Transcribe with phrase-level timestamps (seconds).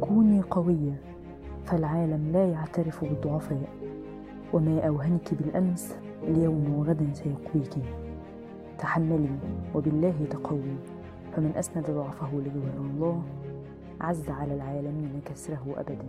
[0.00, 1.00] كوني قوية
[1.64, 3.68] فالعالم لا يعترف بالضعفاء.
[4.52, 7.74] وما أوهنك بالأمس اليوم وغدا سيقويك
[8.78, 9.38] تحملي
[9.74, 10.76] وبالله تقوي.
[11.36, 13.22] فمن أسند ضعفه لجوهر الله
[14.00, 16.06] عز على العالمين كسره أبدا.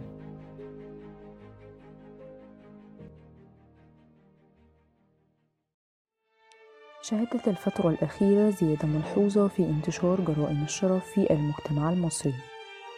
[7.01, 12.33] شهدت الفترة الأخيرة زيادة ملحوظة في انتشار جرائم الشرف في المجتمع المصري.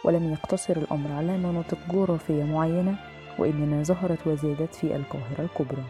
[0.05, 2.95] ولم يقتصر الأمر على مناطق جغرافية معينة
[3.39, 5.83] وإنما ظهرت وزادت في القاهرة الكبرى.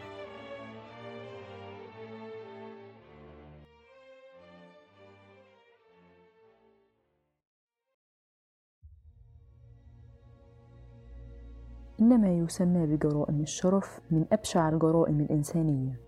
[12.02, 16.00] إنما يسمى بجرائم الشرف من أبشع الجرائم الإنسانية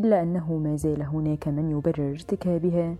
[0.00, 2.96] إلا أنه ما زال هناك من يبرر ارتكابها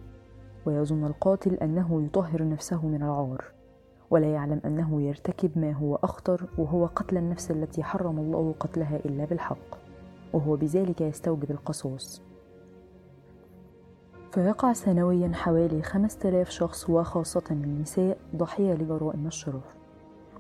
[0.66, 3.44] ويظن القاتل أنه يطهر نفسه من العار.
[4.14, 9.24] ولا يعلم أنه يرتكب ما هو أخطر وهو قتل النفس التي حرم الله قتلها إلا
[9.24, 9.78] بالحق
[10.32, 12.22] وهو بذلك يستوجب القصاص.
[14.32, 19.74] فيقع سنويا حوالي خمسة آلاف شخص وخاصة النساء ضحية لجرائم الشرف.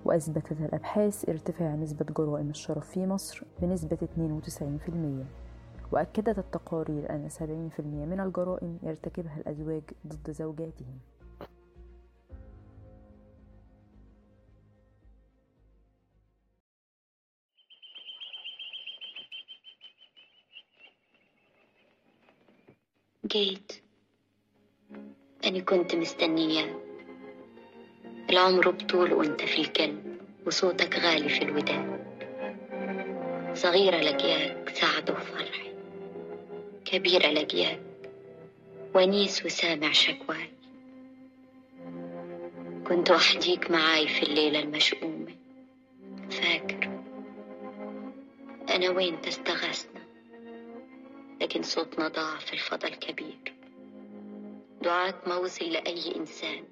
[0.04, 5.24] وأثبتت الأبحاث ارتفاع نسبة جرائم الشرف في مصر بنسبة 92%
[5.92, 7.44] وأكدت التقارير أن 70%
[7.80, 10.98] من الجرائم يرتكبها الأزواج ضد زوجاتهم.
[23.26, 23.72] جيت.
[25.44, 26.80] أنا كنت مستنية
[28.30, 32.04] العمر بطول وأنت في الكلب وصوتك غالي في الوداد
[33.54, 35.72] صغيرة لقياك سعد وفرح.
[36.84, 37.80] كبيرة لقياك
[38.94, 40.50] ونيس وسامع شكواي
[42.86, 45.34] كنت وحديك معاي في الليلة المشؤومة.
[46.30, 46.90] فاكر
[48.70, 50.03] أنا وين تستغثنا
[51.44, 53.54] لكن صوتنا ضاع في الفضا الكبير.
[54.82, 56.64] دعاك ما وصل لأي إنسان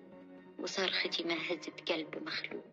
[0.62, 2.64] وصرختي ما هزت قلب مخلوق.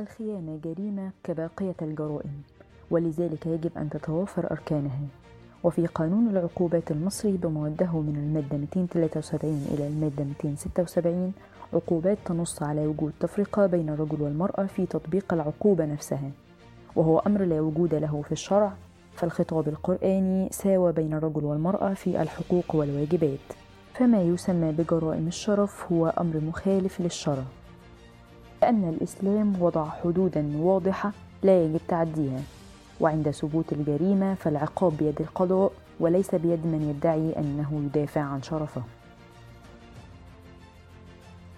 [0.00, 2.42] الخيانة جريمة كباقية الجرائم
[2.90, 5.08] ولذلك يجب أن تتوافر أركانها.
[5.64, 11.32] وفي قانون العقوبات المصري بمودة من المادة 273 إلى المادة 276
[11.74, 16.30] عقوبات تنص على وجود تفرقة بين الرجل والمرأة في تطبيق العقوبة نفسها
[16.96, 18.72] وهو أمر لا وجود له في الشرع
[19.14, 23.38] فالخطاب القرآني ساوى بين الرجل والمرأة في الحقوق والواجبات
[23.94, 27.42] فما يسمى بجرائم الشرف هو أمر مخالف للشرع
[28.62, 31.12] لأن الإسلام وضع حدودا واضحة
[31.42, 32.40] لا يجب تعديها
[33.00, 38.82] وعند ثبوت الجريمة فالعقاب بيد القضاء وليس بيد من يدعي أنه يدافع عن شرفه.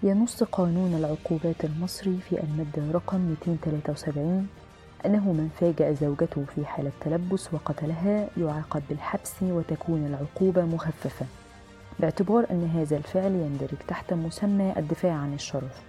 [0.03, 4.47] ينص قانون العقوبات المصري في المادة رقم 273
[5.05, 11.25] أنه من فاجأ زوجته في حالة تلبس وقتلها يعاقب بالحبس وتكون العقوبة مخففة
[11.99, 15.81] باعتبار أن هذا الفعل يندرج تحت مسمى الدفاع عن الشرف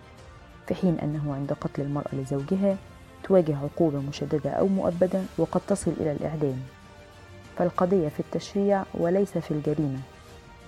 [0.66, 2.76] في حين أنه عند قتل المرأة لزوجها
[3.24, 6.56] تواجه عقوبة مشددة أو مؤبدة وقد تصل إلى الإعدام.
[7.58, 9.98] فالقضية في التشريع وليس في الجريمة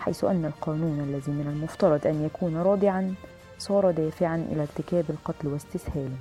[0.01, 3.15] حيث أن القانون الذي من المفترض أن يكون رادعا
[3.59, 6.17] صار دافعا إلى ارتكاب القتل واستسهاله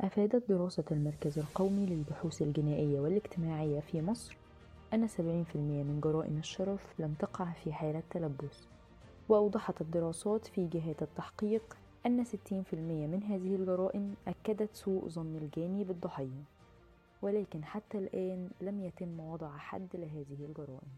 [0.00, 4.36] أفادت دراسة المركز القومي للبحوث الجنائية والاجتماعية في مصر
[4.94, 5.20] أن 70%
[5.56, 8.66] من جرائم الشرف لم تقع في حالة تلبس
[9.28, 16.42] وأوضحت الدراسات في جهات التحقيق أن 60% من هذه الجرائم أكدت سوء ظن الجاني بالضحية
[17.22, 20.90] ولكن حتى الآن لم يتم وضع حد لهذه الجرائم.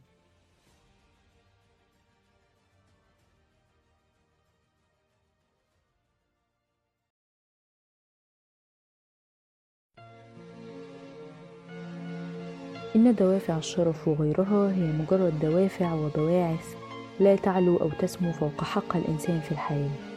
[12.96, 16.76] إن دوافع الشرف وغيرها هي مجرد دوافع وبواعث
[17.20, 20.11] لا تعلو أو تسمو فوق حق الإنسان في الحياة.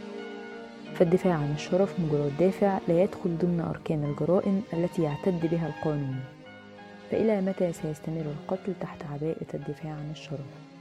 [0.99, 6.19] فالدفاع عن الشرف مجرد دافع لا يدخل ضمن أركان الجرائم التي يعتد بها القانون
[7.11, 10.74] فإلى متى سيستمر القتل تحت عباءة الدفاع عن الشرف؟